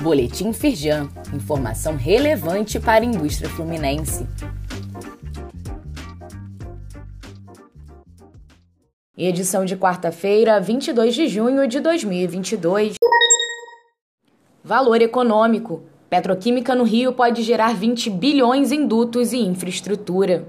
[0.00, 4.26] Boletim Firjan, informação relevante para a indústria fluminense.
[9.14, 12.94] Edição de quarta-feira, 22 de junho de 2022.
[14.64, 15.82] Valor econômico.
[16.08, 20.48] Petroquímica no Rio pode gerar 20 bilhões em dutos e infraestrutura.